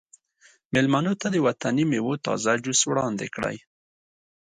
[0.73, 3.57] میلمنو ته د وطني میوو تازه جوس وړاندې کړئ